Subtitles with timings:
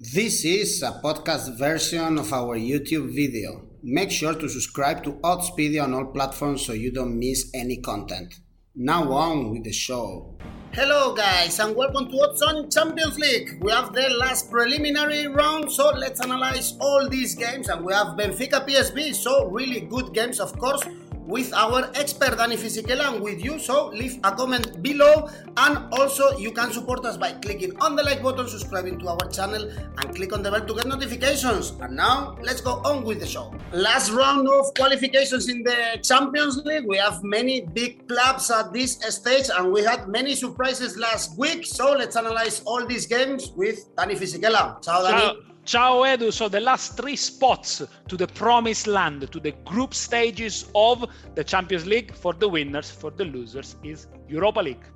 [0.00, 3.64] This is a podcast version of our YouTube video.
[3.82, 8.36] Make sure to subscribe to Oddspedia on all platforms so you don't miss any content.
[8.76, 10.38] Now on with the show.
[10.72, 13.58] Hello guys and welcome to Odds on Champions League.
[13.60, 18.16] We have the last preliminary round, so let's analyze all these games and we have
[18.16, 20.84] Benfica PSV, so really good games of course
[21.28, 23.58] with our expert Dani Fisichella and with you.
[23.58, 25.28] So leave a comment below
[25.58, 29.28] and also you can support us by clicking on the like button, subscribing to our
[29.30, 31.72] channel and click on the bell to get notifications.
[31.80, 33.52] And now let's go on with the show.
[33.72, 36.86] Last round of qualifications in the Champions League.
[36.86, 41.66] We have many big clubs at this stage and we had many surprises last week.
[41.66, 44.82] So let's analyze all these games with Dani Fisichella.
[44.82, 45.20] Ciao Dani.
[45.20, 45.57] Ciao.
[45.68, 50.64] Ciao Edu, so the last three spots to the promised land, to the group stages
[50.74, 51.04] of
[51.34, 54.86] the Champions League for the winners, for the losers is Europa League.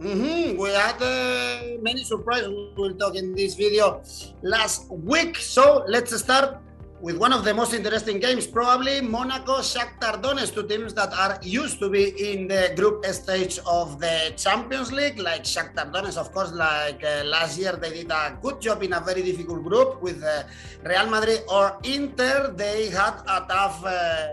[0.00, 0.56] Mm-hmm.
[0.56, 2.50] We had uh, many surprises.
[2.76, 4.04] We'll talk in this video
[4.42, 5.34] last week.
[5.38, 6.58] So let's start
[7.02, 11.36] with one of the most interesting games, probably Monaco, Shakhtar Donetsk, two teams that are
[11.42, 16.32] used to be in the group stage of the Champions League, like Shakhtar Donetsk, of
[16.32, 20.00] course, like uh, last year they did a good job in a very difficult group
[20.00, 20.44] with uh,
[20.84, 22.54] Real Madrid or Inter.
[22.56, 24.28] They had a tough uh,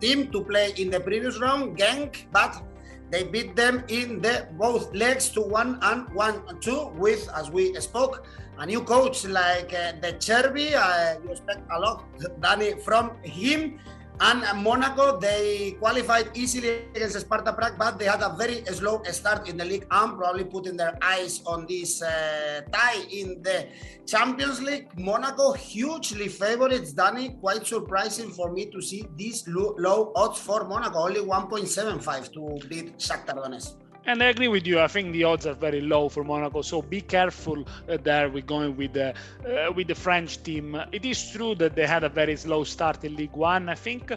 [0.00, 2.62] team to play in the previous round, Genk, but
[3.10, 7.74] they beat them in the both legs to one and one two with, as we
[7.80, 8.26] spoke,
[8.58, 10.74] a new coach like uh, De Zerbi.
[10.74, 12.04] Uh, you expect a lot,
[12.40, 13.78] Dani, from him.
[14.18, 19.46] And Monaco, they qualified easily against Sparta Prague, but they had a very slow start
[19.46, 23.66] in the league and probably putting their eyes on this uh, tie in the
[24.06, 24.88] Champions League.
[24.98, 26.92] Monaco, hugely favorites.
[26.92, 32.32] Danny, quite surprising for me to see these low, low odds for Monaco, only 1.75
[32.32, 33.85] to beat Shakhtar Donetsk.
[34.08, 34.78] And I agree with you.
[34.80, 38.28] I think the odds are very low for Monaco, so be careful uh, there.
[38.30, 40.80] We're going with the uh, with the French team.
[40.92, 43.68] It is true that they had a very slow start in League One.
[43.68, 44.12] I think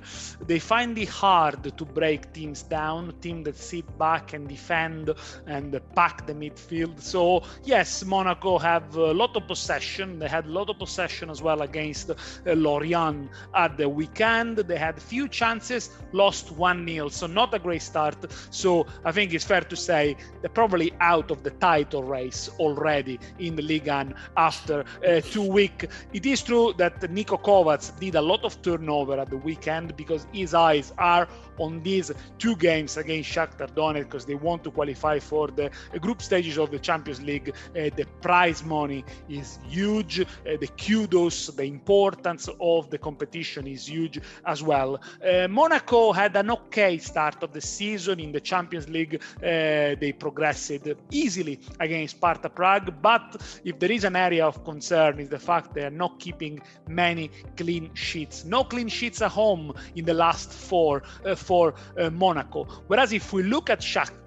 [0.45, 5.09] they find it hard to break teams down, teams that sit back and defend
[5.47, 7.01] and pack the midfield.
[7.01, 10.19] So yes, Monaco have a lot of possession.
[10.19, 12.13] They had a lot of possession as well against uh,
[12.45, 14.57] Lorient at the weekend.
[14.57, 18.17] They had few chances, lost one 0 so not a great start.
[18.51, 23.19] So I think it's fair to say they're probably out of the title race already
[23.39, 25.87] in the Ligue 1 after uh, two weeks.
[26.13, 30.27] It is true that Niko Kovac did a lot of turnover at the weekend because
[30.33, 35.19] his eyes are on these two games against Shakhtar Donetsk because they want to qualify
[35.19, 35.69] for the
[35.99, 37.49] group stages of the Champions League.
[37.49, 40.21] Uh, the prize money is huge.
[40.21, 40.25] Uh,
[40.59, 44.99] the kudos, the importance of the competition is huge as well.
[45.25, 49.21] Uh, Monaco had an okay start of the season in the Champions League.
[49.69, 50.71] Uh, they progressed
[51.11, 55.73] easily against Sparta Prague, but if there is an area of concern is the fact
[55.73, 58.45] they are not keeping many clean sheets.
[58.45, 62.63] No clean sheets at home in the last four uh, for uh, Monaco.
[62.87, 64.18] Whereas if we look at Shakhtar,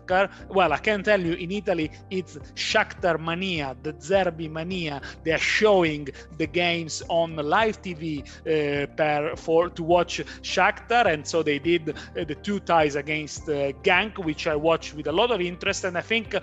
[0.48, 5.00] well, I can tell you in Italy it's Shakhtar mania, De Zerbi mania.
[5.24, 6.08] They are showing
[6.38, 11.90] the games on live TV uh, per for to watch Shakhtar, and so they did
[11.90, 15.84] uh, the two ties against uh, Genk, which I watched with a lot of interest,
[15.84, 16.40] and I think uh,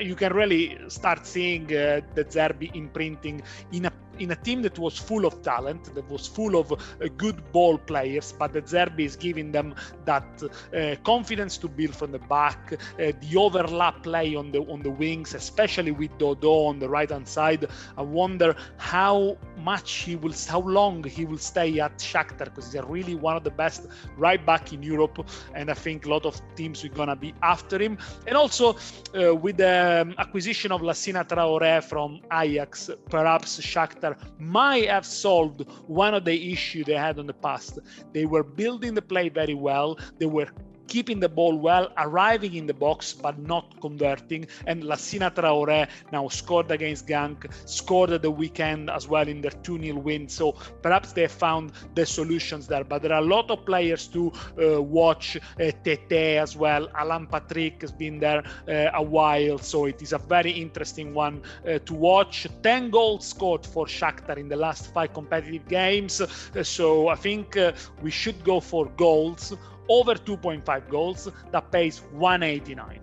[0.00, 4.78] you can really start seeing uh, De Zerbi imprinting in a in a team that
[4.78, 6.76] was full of talent, that was full of uh,
[7.16, 12.12] good ball players, but De Zerbi is giving them that uh, confidence to build from
[12.12, 16.78] the back, uh, the overlap play on the on the wings, especially with Dodo on
[16.78, 17.66] the right hand side.
[17.96, 22.82] I wonder how much he will, how long he will stay at Shakhtar because he's
[22.84, 26.40] really one of the best right back in Europe, and I think a lot of
[26.56, 27.98] teams are gonna be after him.
[28.26, 28.76] And also
[29.18, 35.66] uh, with the um, acquisition of Lassina Traoré from Ajax, perhaps Shakhtar might have solved
[35.86, 37.78] one of the issues they had in the past.
[38.12, 39.98] They were building the play very well.
[40.18, 40.48] They were
[40.90, 44.46] keeping the ball well, arriving in the box but not converting.
[44.66, 49.52] And Lassina Traoré now scored against Genk, scored at the weekend as well in their
[49.52, 50.28] 2 0 win.
[50.28, 52.84] So perhaps they found the solutions there.
[52.84, 55.36] But there are a lot of players to uh, watch.
[55.36, 56.88] Uh, Tete as well.
[56.94, 59.58] Alan Patrick has been there uh, a while.
[59.58, 62.48] So it is a very interesting one uh, to watch.
[62.64, 66.20] 10 goals scored for Shakhtar in the last five competitive games.
[66.20, 67.72] Uh, so I think uh,
[68.02, 69.54] we should go for goals
[69.90, 73.00] over 2.5 goals that pays 189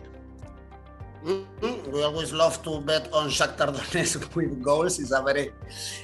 [1.25, 1.91] mm-hmm.
[1.91, 4.99] We always love to bet on Shakhtar Donetsk with goals.
[4.99, 5.51] It's a very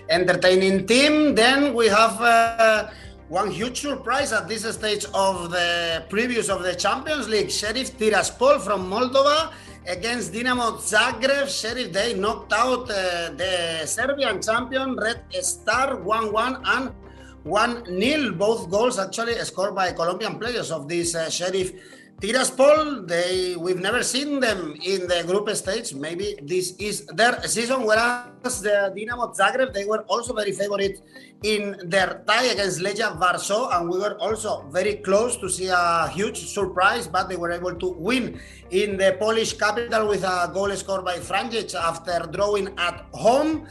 [0.10, 1.36] entertaining team.
[1.36, 2.90] Then we have uh,
[3.30, 7.50] one huge surprise at this stage of the previews of the Champions League.
[7.50, 9.54] Sheriff Tiraspol from Moldova
[9.88, 11.48] against Dinamo Zagreb.
[11.48, 16.92] Sheriff, they knocked out uh, the Serbian champion Red Star 1 1 and
[17.44, 18.32] 1 0.
[18.36, 21.74] Both goals actually scored by Colombian players of this uh, Sheriff
[22.22, 23.06] Tiraspol.
[23.06, 25.94] They we've never seen them in the group stage.
[25.94, 27.84] Maybe this is their season.
[27.84, 31.02] Whereas the Dinamo Zagreb, they were also very favorite
[31.44, 36.08] in their tie against Legia Warsaw, and we were also very close to see a
[36.14, 38.40] huge surprise, but they were able to win
[38.72, 43.68] in the Polish capital with a goal scored by Franjic after drawing at home.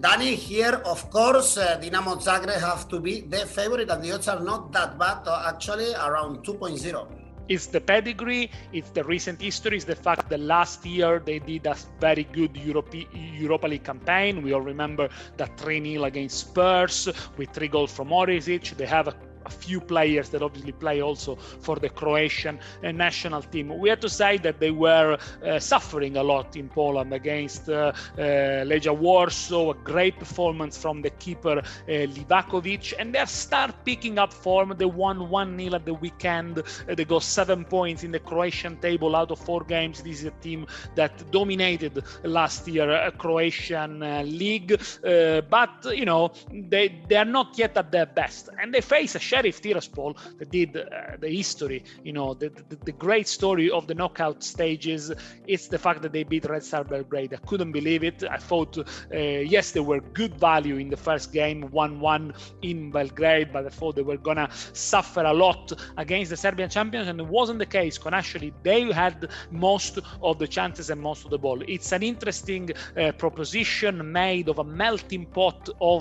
[0.00, 4.28] Danny, here, of course, uh, Dinamo Zagreb have to be the favorite, and the odds
[4.28, 7.20] are not that bad, actually, around 2.0
[7.50, 11.66] it's the pedigree, it's the recent history, it's the fact that last year they did
[11.66, 14.40] a very good Europe, Europa League campaign.
[14.40, 18.76] We all remember that 3 0 against Spurs with three goals from Orsic.
[18.76, 23.42] They have a a few players that obviously play also for the Croatian uh, national
[23.42, 23.78] team.
[23.78, 27.92] We have to say that they were uh, suffering a lot in Poland against uh,
[28.18, 28.22] uh,
[28.64, 34.32] Legia Warsaw, a great performance from the keeper uh, Livakovic, and they start picking up
[34.32, 34.74] form.
[34.76, 36.58] They won 1 0 at the weekend.
[36.58, 40.02] Uh, they got seven points in the Croatian table out of four games.
[40.02, 44.00] This is a team that dominated last year Croatian
[44.38, 49.14] league, but you know they they are not yet at their best, and they face
[49.14, 53.70] a Sheriff Tiraspol that did uh, the history, you know, the, the, the, great story
[53.70, 55.12] of the knockout stages.
[55.46, 57.32] It's the fact that they beat Red Star Belgrade.
[57.32, 58.24] I couldn't believe it.
[58.24, 58.84] I thought, uh,
[59.16, 63.68] yes, they were good value in the first game, 1 1 in Belgrade, but I
[63.68, 67.60] thought they were going to suffer a lot against the Serbian champions, and it wasn't
[67.60, 67.98] the case.
[68.10, 71.62] Actually, they had most of the chances and most of the ball.
[71.68, 76.00] It's an interesting uh, proposition made of a melting pot of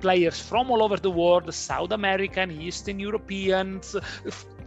[0.00, 3.96] players from all over the world, South American, Eastern Europeans,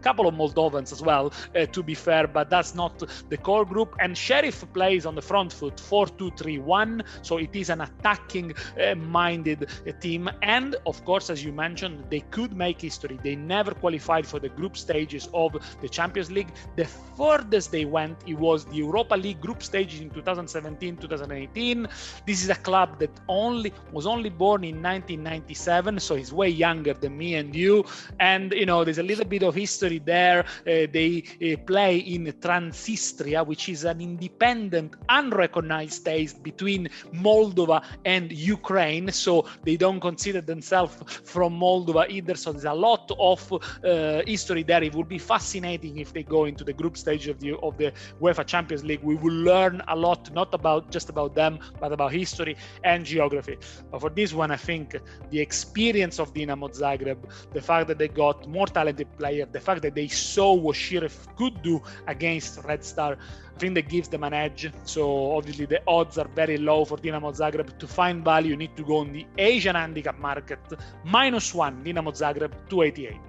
[0.04, 3.96] couple of Moldovans as well, uh, to be fair, but that's not the core group.
[4.00, 7.82] And Sheriff plays on the front foot 4 2 3 1, so it is an
[7.82, 10.30] attacking uh, minded uh, team.
[10.42, 13.20] And of course, as you mentioned, they could make history.
[13.24, 16.52] They never qualified for the group stages of the Champions League.
[16.76, 16.86] The
[17.18, 21.88] furthest they went, it was the Europa League group stages in 2017 2018.
[22.26, 26.94] This is a club that only was only born in 1997, so he's way younger
[26.94, 27.86] than me and you.
[28.20, 30.40] And you know, there's a little bit of history there.
[30.42, 38.32] Uh, they uh, play in Transnistria, which is an independent, unrecognized state between Moldova and
[38.32, 39.12] Ukraine.
[39.12, 42.36] So they don't consider themselves from Moldova either.
[42.36, 44.84] So there's a lot of uh, history there.
[44.84, 47.94] It would be fascinating if they go into the group stage of the of the
[48.22, 49.04] UEFA Champions League.
[49.04, 53.58] We will learn a lot, not about just about them, but about history and geography.
[53.92, 54.96] But for this one, I think
[55.30, 57.18] the experience of Dinamo Zagreb,
[57.54, 61.28] the fact that they got more talented players, the fact that they saw what Sheriff
[61.38, 63.18] could do against Red Star,
[63.56, 64.72] I think that gives them an edge.
[64.84, 67.78] So obviously the odds are very low for Dinamo Zagreb.
[67.78, 70.60] To find value, you need to go on the Asian handicap market.
[71.04, 73.20] Minus one, Dinamo Zagreb, 288.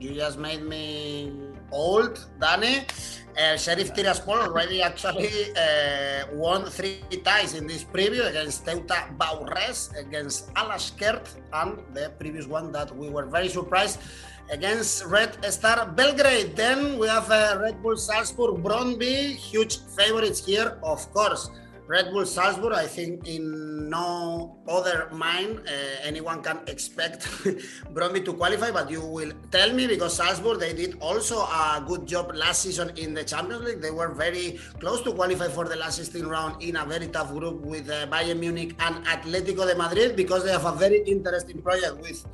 [0.00, 1.30] You just made me
[1.70, 2.86] old, Danny.
[3.36, 9.90] Uh, Sheriff Tiraspol already actually uh, won three ties in this preview against Teuta Baures,
[9.98, 14.00] against Alashkert, and the previous one that we were very surprised
[14.50, 16.56] against Red Star Belgrade.
[16.56, 21.50] Then we have uh, Red Bull Salzburg Brøndby, huge favorites here, of course.
[21.86, 27.22] Red Bull Salzburg, I think in no other mind uh, anyone can expect
[27.94, 32.06] Brøndby to qualify, but you will tell me because Salzburg, they did also a good
[32.06, 33.80] job last season in the Champions League.
[33.80, 37.32] They were very close to qualify for the last 16 round in a very tough
[37.32, 41.60] group with uh, Bayern Munich and Atletico de Madrid because they have a very interesting
[41.60, 42.24] project with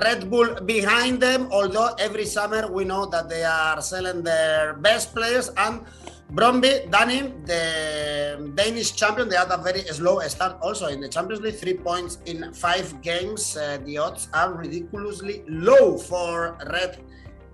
[0.00, 5.14] Red Bull behind them, although every summer we know that they are selling their best
[5.14, 5.50] players.
[5.56, 5.84] And
[6.32, 11.42] Brøndby, Danny, the Danish champion, they had a very slow start also in the Champions
[11.42, 13.54] League, three points in five games.
[13.54, 16.98] Uh, the odds are ridiculously low for Red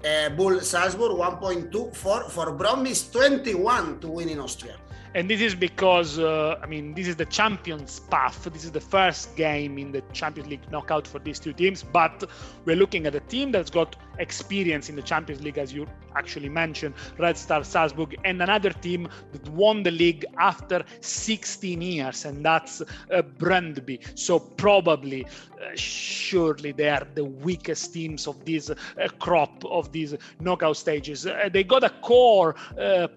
[0.04, 2.30] uh, Bull Salzburg, 1.24.
[2.30, 4.76] For Brøndby, 21 to win in Austria
[5.14, 8.48] and this is because uh, I mean this is the champions path.
[8.52, 11.82] This is the first game in the Champions League knockout for these two teams.
[11.82, 12.24] But
[12.64, 15.86] we're looking at a team that's got experience in the Champions League, as you
[16.16, 22.24] actually mentioned, Red Star Salzburg, and another team that won the league after 16 years,
[22.24, 24.18] and that's uh, Brøndby.
[24.18, 25.26] So probably,
[25.74, 28.76] surely, they are the weakest teams of this uh,
[29.18, 31.26] crop of these knockout stages.
[31.26, 33.08] Uh, they got a core uh,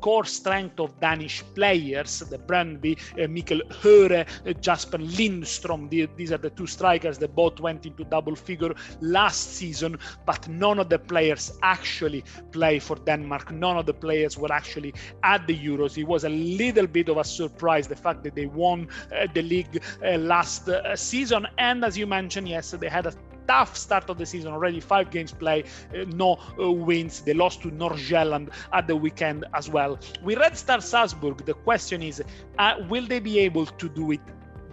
[0.00, 5.88] core strength of Danish players, the Brøndby, uh, Mikael Uhre, uh, Jesper Lindstrom.
[5.88, 9.98] The, these are the two strikers that both went into double figure last season.
[10.24, 13.52] but none of the players actually play for Denmark.
[13.52, 15.98] None of the players were actually at the Euros.
[15.98, 19.42] It was a little bit of a surprise the fact that they won uh, the
[19.42, 21.46] league last season.
[21.58, 23.14] And as you mentioned, yes, they had a
[23.46, 24.80] tough start of the season already.
[24.80, 27.20] Five games play uh, no uh, wins.
[27.20, 29.98] They lost to north at the weekend as well.
[30.22, 32.22] With red star salzburg the question is
[32.58, 34.20] uh, will they be able to do it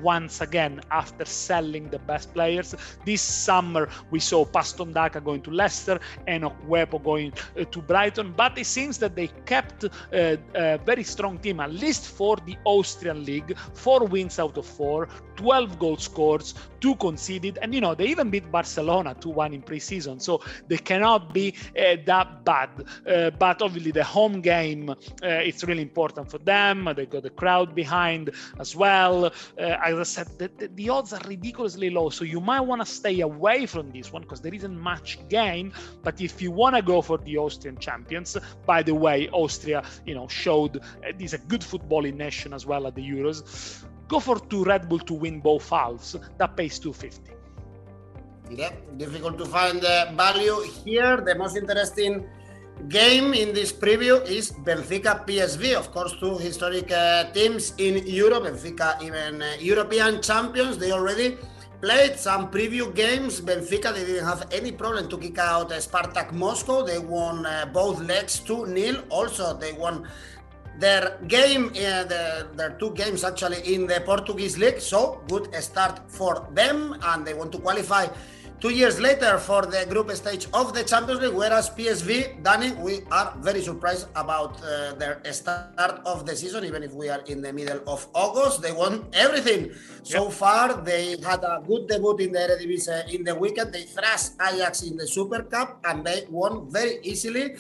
[0.04, 2.76] once again after selling the best players.
[3.06, 8.34] This summer we saw Patson Daka going to Leicester and Okwepo going uh, to Brighton,
[8.36, 12.56] but it seems that they kept uh, a very strong team, at least for the
[12.66, 17.96] Austrian league, four wins out of four, 12 goal scores, two conceded, and you know
[17.96, 22.70] they even beat Barcelona 2-1 in preseason, so they cannot be uh, that bad.
[23.08, 26.90] Uh, but obviously the home game, uh, it's really important for them.
[26.96, 29.26] They got the crowd behind as well.
[29.26, 29.32] Uh,
[29.94, 32.86] as I said, the, the, the, odds are ridiculously low, so you might want to
[32.86, 35.74] stay away from this one because there isn't much gain.
[36.04, 40.16] But if you want to go for the Austrian champions, by the way, Austria, you
[40.16, 43.84] know, showed uh, this a good footballing nation as well at the Euros.
[44.08, 46.16] Go for two Red Bull to win both halves.
[46.38, 47.32] That pays 250.
[48.52, 51.18] Yeah, difficult to find the value here.
[51.18, 52.28] The most interesting
[52.88, 55.76] game in this preview is Benfica PSV.
[55.76, 58.44] Of course, two historic uh, teams in Europe.
[58.44, 60.78] Benfica, even uh, European champions.
[60.78, 61.38] They already
[61.82, 63.42] played some preview games.
[63.42, 66.84] Benfica, they didn't have any problem to kick out uh, Spartak Moscow.
[66.84, 69.04] They won uh, both legs 2 0.
[69.10, 70.08] Also, they won
[70.80, 74.80] their game, uh, the, their two games actually in the Portuguese league.
[74.82, 78.08] So, good start for them, and they want to qualify
[78.64, 83.02] two years later for the group stage of the Champions League, whereas PSV, Danny, we
[83.12, 87.42] are very surprised about uh, their start of the season, even if we are in
[87.42, 88.62] the middle of August.
[88.62, 89.72] They won everything.
[90.04, 93.74] So far, they had a good debut in the Eredivisie in the weekend.
[93.74, 97.56] They thrashed Ajax in the Super Cup and they won very easily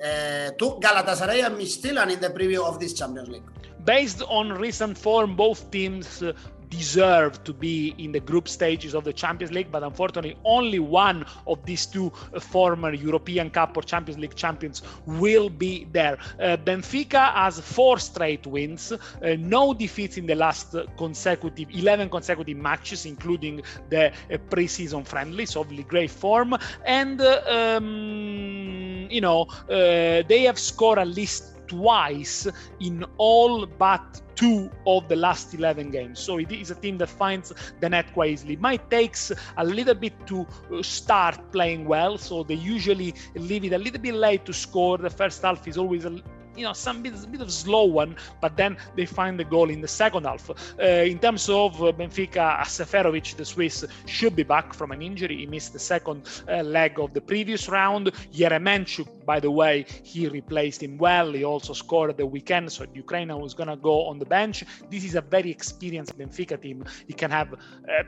[0.00, 3.48] uh, to Galatasaray and Midtjylland in the preview of this Champions League.
[3.84, 6.32] Based on recent form, both teams uh,
[6.68, 11.24] deserve to be in the group stages of the Champions League, but unfortunately, only one
[11.46, 12.10] of these two
[12.40, 16.18] former European Cup or Champions League champions will be there.
[16.40, 18.98] Uh, Benfica has four straight wins, uh,
[19.38, 25.64] no defeats in the last consecutive 11 consecutive matches, including the uh, pre-season friendly, so
[25.64, 26.54] really great form,
[26.86, 32.48] and uh, um, you know uh, they have scored at least twice
[32.80, 36.20] in all but two of the last 11 games.
[36.20, 38.56] So it is a team that finds the net quite easily.
[38.56, 43.72] Might takes a little bit to uh, start playing well, so they usually leave it
[43.72, 44.96] a little bit late to score.
[44.96, 46.22] The first half is always a
[46.58, 49.80] you know some bit, bit of slow one, but then they find the goal in
[49.80, 50.50] the second half.
[50.50, 55.36] Uh, in terms of uh, Benfica, Seferovic, the Swiss, should be back from an injury.
[55.38, 58.06] He missed the second uh, leg of the previous round.
[58.32, 61.32] Yaremchuk, by the way, he replaced him well.
[61.32, 64.64] He also scored the weekend, so Ukraine was gonna go on the bench.
[64.90, 66.84] This is a very experienced Benfica team.
[67.06, 67.58] You can have uh,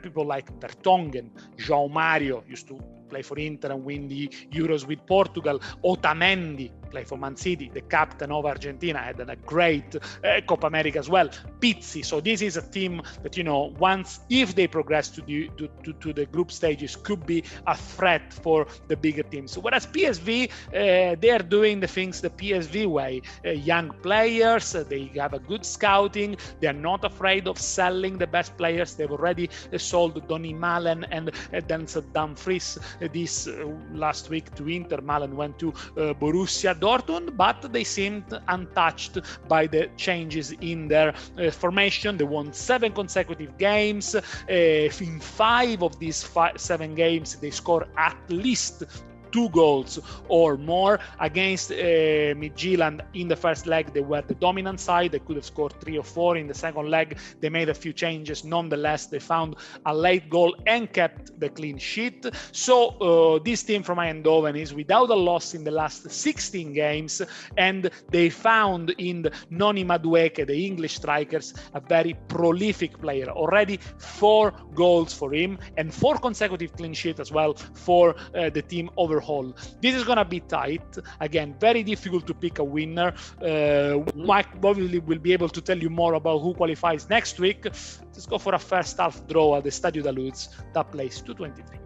[0.01, 2.79] people like Vertonghen, João Mario used to
[3.11, 4.27] play for Inter and win the
[4.59, 5.59] Euros with Portugal.
[5.83, 10.99] Otamendi play for Man City, the captain of Argentina, had a great uh, Copa America
[10.99, 11.29] as well.
[11.59, 12.03] Pizzi.
[12.05, 15.67] So this is a team that you know once if they progress to the to,
[15.83, 19.57] to, to the group stages could be a threat for the bigger teams.
[19.57, 23.21] Whereas PSV, uh, they are doing the things the PSV way.
[23.45, 26.35] Uh, young players, uh, they have a good scouting.
[26.59, 28.95] They are not afraid of selling the best players.
[28.95, 32.77] They've already uh, sold Donyell Malen and uh, Denzel Dumfries
[33.13, 33.47] this
[33.93, 34.97] last week to Inter.
[34.97, 35.71] Malen went to
[36.19, 39.17] Borussia Dortmund, but they seemed untouched
[39.47, 42.17] by the changes in their uh, formation.
[42.17, 44.15] They won seven consecutive games.
[44.15, 48.83] Uh, in five of these five, seven games, they scored at least
[49.31, 53.93] two goals or more against uh, Midtjylland in the first leg.
[53.93, 55.11] They were the dominant side.
[55.11, 57.17] They could have scored three or four in the second leg.
[57.39, 58.43] They made a few changes.
[58.43, 62.25] Nonetheless, they found a late goal and kept the clean sheet.
[62.51, 67.21] So uh, this team from Eindhoven is without a loss in the last 16 games,
[67.57, 73.27] and they found in Noni Madueke, the English strikers, a very prolific player.
[73.29, 78.61] Already four goals for him and four consecutive clean sheets as well for uh, the
[78.61, 79.55] team over overhaul.
[79.81, 80.97] This is gonna be tight.
[81.19, 83.13] Again, very difficult to pick a winner.
[83.41, 87.65] Uh, Mike obviously will be able to tell you more about who qualifies next week.
[87.65, 90.49] Let's go for a first half draw at the Stadio da Luz.
[90.73, 91.79] That plays 223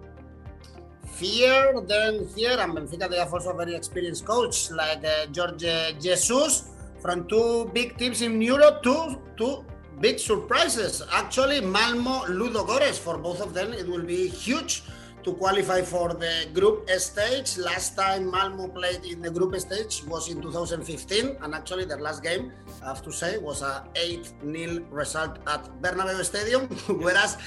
[1.15, 5.94] fear then here and Benfica they have also a very experienced coach like uh, Jorge
[6.01, 9.63] Jesus from two big teams in Europe two two
[10.01, 14.84] big surprises actually Malmo Ludogorets for both of them it will be huge
[15.25, 17.58] to qualify for the group stage.
[17.58, 22.22] Last time Malmo played in the group stage was in 2015, and actually their last
[22.22, 22.51] game,
[22.84, 26.67] I have to say, was a 8-0 result at Bernabeu Stadium,
[27.05, 27.38] whereas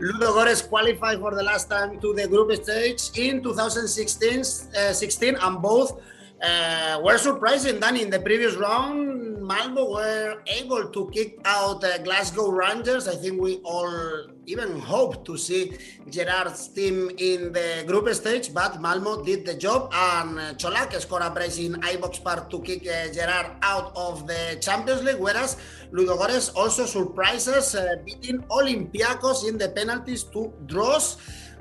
[0.00, 5.62] Ludogorets qualified for the last time to the group stage in 2016, uh, 16, and
[5.62, 6.00] both
[6.42, 7.80] uh, were surprising.
[7.80, 13.06] Then in the previous round, Malmo were able to kick out uh, Glasgow Rangers.
[13.06, 15.78] I think we all even hoped to see
[16.10, 21.30] Gerrard's team in the group stage, but Malmo did the job and Colak scored a
[21.30, 25.56] brace in Ibrox Park to kick uh, Gerard out of the Champions League, whereas
[25.92, 31.18] Ludogorets also surprises uh, beating Olympiacos in the penalties to draws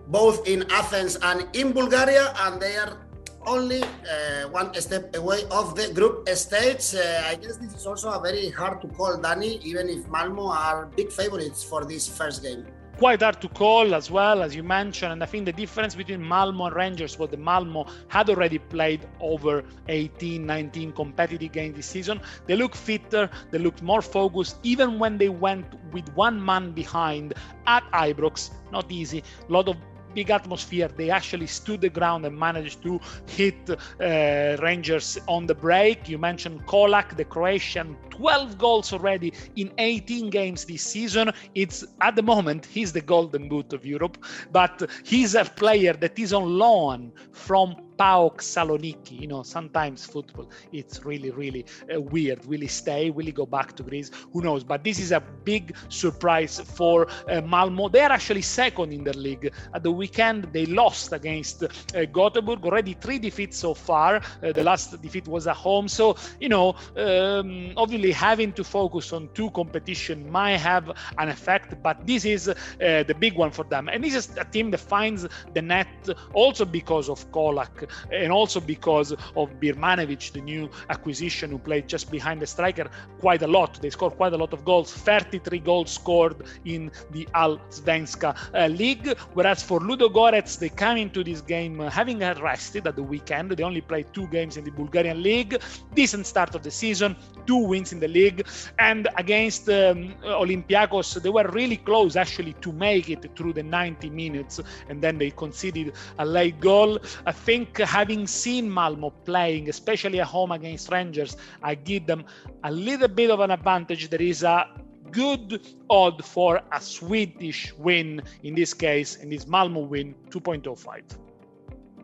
[0.08, 3.05] both in Athens and in Bulgaria, and they are
[3.48, 6.96] only uh, one step away of the group stage.
[6.96, 10.48] Uh, I guess this is also a very hard to call, Danny, even if Malmo
[10.48, 12.66] are big favorites for this first game.
[12.98, 15.12] Quite hard to call as well, as you mentioned.
[15.12, 19.06] And I think the difference between Malmo and Rangers was that Malmo had already played
[19.20, 22.22] over 18, 19 competitive games this season.
[22.48, 27.34] They look fitter, they looked more focused, even when they went with one man behind
[27.68, 28.52] at Ibrox.
[28.72, 29.24] Not easy.
[29.50, 29.76] A lot of
[30.16, 30.88] big atmosphere.
[30.88, 36.10] They actually stood the ground and managed to hit uh, Rangers on the break.
[36.10, 41.32] You mentioned Colak, the Croatian, 12 goals already in 18 games this season.
[41.54, 44.18] It's at the moment he's the golden boot of Europe,
[44.52, 49.20] but he's a player that is on loan from PAOK Saloniki.
[49.22, 52.46] You know, sometimes football it's really, really uh, weird.
[52.46, 53.10] Will he stay?
[53.10, 54.12] Will he go back to Greece?
[54.34, 54.64] Who knows?
[54.64, 57.90] But this is a big surprise for uh, Malmo.
[57.90, 59.52] They are actually second in the league.
[59.74, 62.66] At the weekend, they lost against uh, Gothenburg.
[62.66, 64.18] Already three defeats so far.
[64.44, 65.88] Uh, the last defeat was at home.
[65.88, 71.82] So you know, um, obviously having to focus on two competition might have an effect.
[71.82, 73.90] But this is uh, the big one for them.
[73.90, 75.88] And this is a team that finds the net
[76.34, 82.10] also because of Colak and also because of Birmancevic, the new acquisition who played just
[82.12, 82.90] behind the striker
[83.20, 83.82] quite a lot.
[83.82, 89.18] They scored quite a lot of goals, 33 goals scored in the Allsvenskan uh, league.
[89.34, 93.52] Whereas for Ludo Ludogorets, they come into this game uh, having rested at the weekend.
[93.52, 95.62] They only played two games in the Bulgarian league.
[95.94, 98.48] Decent start of the season, two wins in the league,
[98.80, 104.10] and against um, Olympiacos, they were really close actually to make it through the 90
[104.10, 107.00] minutes, and then they conceded a late goal.
[107.26, 112.26] I think having seen Malmo playing, especially at home against Rangers, I give them
[112.64, 114.10] a little bit of an advantage.
[114.10, 114.68] There is a
[115.12, 121.04] good odd for a Swedish win in this case, in this Malmo win, 2.05.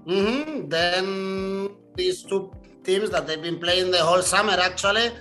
[0.07, 0.69] Mm-hmm.
[0.69, 2.53] Then these two
[2.83, 5.11] teams that they've been playing the whole summer actually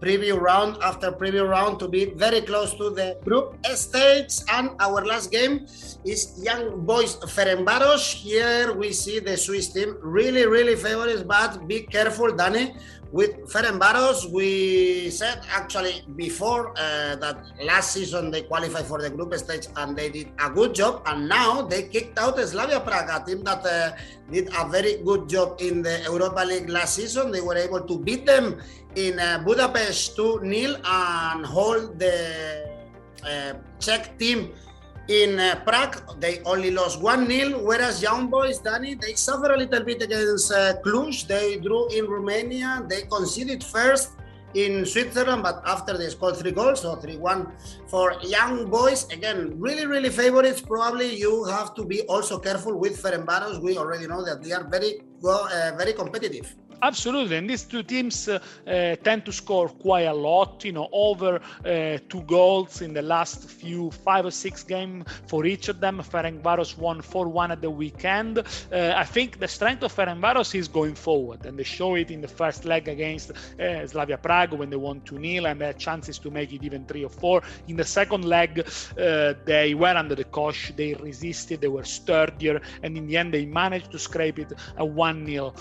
[0.00, 4.32] preview round after preview round to be very close to the group stage.
[4.52, 5.66] And our last game
[6.04, 8.12] is Young Boys Ferencvaros.
[8.12, 12.74] Here we see the Swiss team really, really favorites, but be careful, Danny.
[13.12, 19.32] With Ferencvaros, we said actually before uh, that last season they qualified for the group
[19.38, 21.02] stage and they did a good job.
[21.06, 23.96] And now they kicked out Slavia Prague, a team that uh,
[24.30, 27.30] did a very good job in the Europa League last season.
[27.30, 28.60] They were able to beat them
[28.96, 32.66] in uh, Budapest 2 0 and hold the
[33.22, 34.52] uh, Czech team
[35.08, 36.20] in uh, Prague.
[36.20, 40.52] They only lost 1 0, whereas Young Boys, Danny, they suffered a little bit against
[40.52, 41.26] uh, Cluj.
[41.26, 42.84] They drew in Romania.
[42.88, 44.12] They conceded first
[44.54, 47.52] in Switzerland, but after they scored three goals, so 3 1
[47.86, 49.06] for Young Boys.
[49.12, 50.60] Again, really, really favorites.
[50.60, 53.60] Probably you have to be also careful with Ferencvaros.
[53.60, 56.54] We already know that they are very, uh, very competitive.
[56.82, 60.62] Absolutely, and these two teams uh, uh, tend to score quite a lot.
[60.62, 65.46] You know, over uh, two goals in the last few five or six games for
[65.46, 66.02] each of them.
[66.02, 68.38] Ferencvaros won 4-1 at the weekend.
[68.38, 72.20] Uh, I think the strength of Ferencvaros is going forward, and they show it in
[72.20, 76.18] the first leg against uh, Slavia Prague when they won 2-0 and they had chances
[76.18, 77.42] to make it even three or four.
[77.68, 80.72] In the second leg, they were under the cosh.
[80.76, 81.62] They resisted.
[81.62, 85.54] They were sturdier, and in the end, they managed to scrape it a 1-0.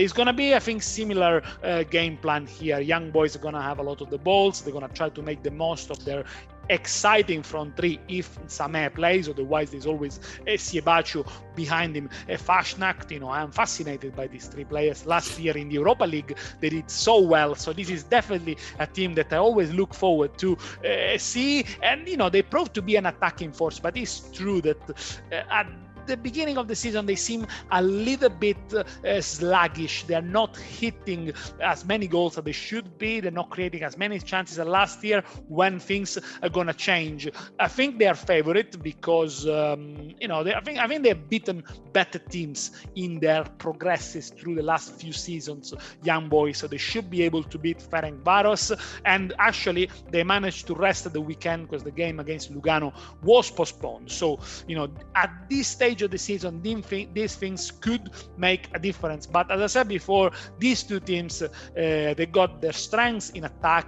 [0.00, 2.80] it's gonna be I think similar uh, game plan here.
[2.80, 4.62] Young boys are gonna have a lot of the balls.
[4.62, 6.24] They're gonna try to make the most of their
[6.70, 9.28] exciting front three if Nsame plays.
[9.28, 13.10] Otherwise, there's always a Siebatcheu behind him, a Fassnacht.
[13.10, 15.06] You know, I'm fascinated by these three players.
[15.06, 17.54] Last year in the Europa League, they did so well.
[17.54, 21.64] So this is definitely a team that I always look forward to uh, see.
[21.82, 23.78] And you know, they proved to be an attacking force.
[23.78, 25.66] But it's true that uh, at
[26.06, 30.04] the beginning of the season they seem a little bit uh, sluggish.
[30.04, 33.20] They're not hitting as many goals as they should be.
[33.20, 37.28] They're not creating as many chances as last year when things are going to change.
[37.58, 41.28] I think they are favorite because um, you know they, I think I think they've
[41.28, 41.62] beaten
[41.92, 45.72] better teams in their progresses through the last few seasons.
[46.02, 48.78] Young boys, so they should be able to beat Ferencvaros.
[49.04, 53.50] And actually, they managed to rest at the weekend because the game against Lugano was
[53.50, 54.10] postponed.
[54.10, 59.26] So you know at this stage of the season, these things could make a difference.
[59.26, 63.86] But as I said before, these two teams uh, they got their strengths in attack.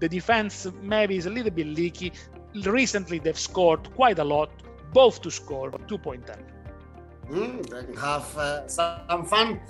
[0.00, 2.12] The defense maybe is a little bit leaky.
[2.64, 4.50] Recently, they've scored quite a lot,
[4.92, 6.38] both to score 2.10.
[7.30, 9.60] Mm, they can have uh, some fun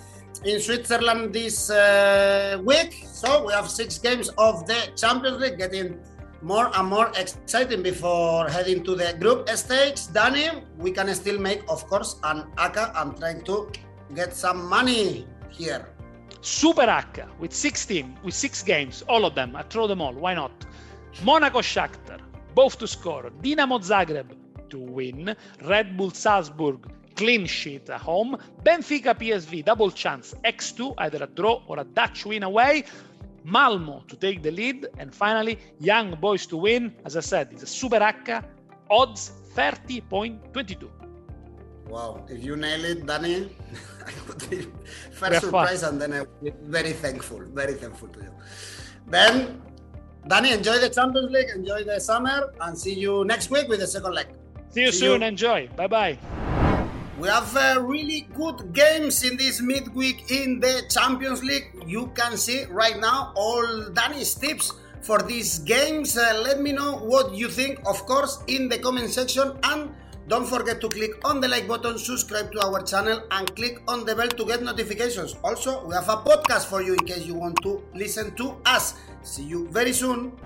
[0.45, 3.05] in Switzerland this uh, week.
[3.07, 5.99] So we have six games of the Champions League getting
[6.43, 10.13] more and more exciting before heading to the group stage.
[10.13, 12.93] Danny, we can still make, of course, an acca.
[12.95, 13.71] I'm trying to
[14.15, 15.89] get some money here.
[16.41, 19.57] Super acca with six teams, with six games, all of them.
[19.57, 20.13] I throw them all.
[20.13, 20.53] Why not?
[21.25, 22.21] Monaco Shakhtar,
[22.55, 23.31] both to score.
[23.43, 24.31] Dinamo Zagreb
[24.71, 25.35] to win.
[25.65, 28.37] Red Bull Salzburg, clean sheet at home.
[28.63, 30.35] Benfica PSV, double chance.
[30.45, 32.85] X2, either a draw or a Dutch win away.
[33.45, 34.87] Malmo to take the lead.
[34.99, 36.95] And finally, Young Boys to win.
[37.05, 38.45] As I said, it's a Super acca.
[38.91, 40.89] Odds 30.22.
[41.89, 43.51] Wow, if you nail it, Danny,
[44.07, 44.67] I would be
[45.11, 48.33] first surprised and then I would be very thankful, very thankful to you.
[49.07, 49.63] Then
[50.27, 53.87] Danny, enjoy the Champions League, enjoy the summer, and see you next week with the
[53.87, 54.27] second leg.
[54.69, 55.23] See you see soon.
[55.23, 55.29] You.
[55.29, 55.69] Enjoy.
[55.77, 56.19] Bye bye.
[57.19, 61.75] We have uh, really good games in this midweek in the Champions League.
[61.85, 66.17] You can see right now all Danny's tips for these games.
[66.17, 69.59] Uh, let me know what you think, of course, in the comment section.
[69.65, 69.91] And
[70.29, 74.07] don't forget to click on the like button, subscribe to our channel, and click on
[74.07, 75.35] the bell to get notifications.
[75.43, 78.95] Also, we have a podcast for you in case you want to listen to us.
[79.25, 80.39] See you very soon.